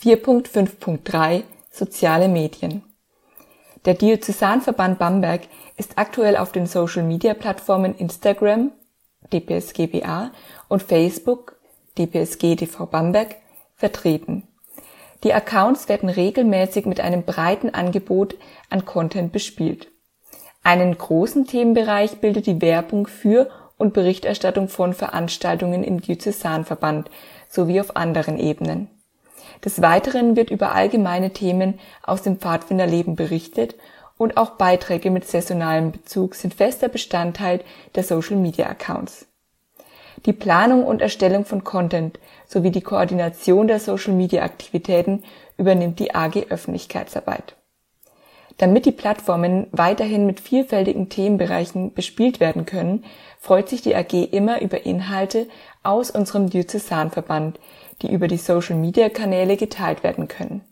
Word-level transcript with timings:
4.5.3 0.00 1.42
Soziale 1.72 2.28
Medien 2.28 2.84
Der 3.84 3.94
Diözesanverband 3.94 4.96
Bamberg 4.96 5.40
ist 5.76 5.98
aktuell 5.98 6.36
auf 6.36 6.52
den 6.52 6.66
Social-Media-Plattformen 6.66 7.96
Instagram 7.96 8.70
(dpsGBA) 9.32 10.30
und 10.68 10.84
Facebook 10.84 11.56
(dpsG-dv 11.98 12.86
Bamberg) 12.86 13.34
vertreten. 13.74 14.46
Die 15.24 15.34
Accounts 15.34 15.88
werden 15.88 16.10
regelmäßig 16.10 16.86
mit 16.86 17.00
einem 17.00 17.24
breiten 17.24 17.74
Angebot 17.74 18.36
an 18.70 18.84
Content 18.84 19.32
bespielt. 19.32 19.88
Einen 20.62 20.96
großen 20.96 21.44
Themenbereich 21.44 22.18
bildet 22.18 22.46
die 22.46 22.62
Werbung 22.62 23.08
für 23.08 23.50
und 23.76 23.94
Berichterstattung 23.94 24.68
von 24.68 24.94
Veranstaltungen 24.94 25.82
im 25.82 26.00
Diözesanverband 26.00 27.10
sowie 27.48 27.80
auf 27.80 27.96
anderen 27.96 28.38
Ebenen. 28.38 28.90
Des 29.64 29.82
Weiteren 29.82 30.36
wird 30.36 30.50
über 30.50 30.74
allgemeine 30.74 31.32
Themen 31.32 31.78
aus 32.02 32.22
dem 32.22 32.38
Pfadfinderleben 32.38 33.16
berichtet 33.16 33.74
und 34.16 34.36
auch 34.36 34.50
Beiträge 34.50 35.10
mit 35.10 35.26
saisonalem 35.26 35.92
Bezug 35.92 36.34
sind 36.34 36.54
fester 36.54 36.88
Bestandteil 36.88 37.60
der 37.94 38.04
Social-Media-Accounts. 38.04 39.26
Die 40.26 40.32
Planung 40.32 40.84
und 40.84 41.00
Erstellung 41.00 41.44
von 41.44 41.62
Content 41.62 42.18
sowie 42.46 42.72
die 42.72 42.80
Koordination 42.80 43.68
der 43.68 43.78
Social-Media-Aktivitäten 43.78 45.22
übernimmt 45.56 46.00
die 46.00 46.14
AG 46.14 46.46
Öffentlichkeitsarbeit. 46.50 47.57
Damit 48.58 48.86
die 48.86 48.92
Plattformen 48.92 49.68
weiterhin 49.70 50.26
mit 50.26 50.40
vielfältigen 50.40 51.08
Themenbereichen 51.08 51.94
bespielt 51.94 52.40
werden 52.40 52.66
können, 52.66 53.04
freut 53.38 53.68
sich 53.68 53.82
die 53.82 53.94
AG 53.94 54.12
immer 54.12 54.60
über 54.60 54.84
Inhalte 54.84 55.46
aus 55.82 56.10
unserem 56.10 56.50
Diözesanverband, 56.50 57.58
die 58.02 58.12
über 58.12 58.28
die 58.28 58.36
Social-Media-Kanäle 58.36 59.56
geteilt 59.56 60.02
werden 60.02 60.28
können 60.28 60.64